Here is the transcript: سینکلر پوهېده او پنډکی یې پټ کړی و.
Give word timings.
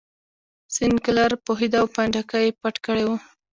سینکلر 0.75 1.31
پوهېده 1.45 1.77
او 1.81 1.87
پنډکی 1.95 2.41
یې 2.45 2.57
پټ 2.61 2.75
کړی 2.85 3.03
و. 3.05 3.09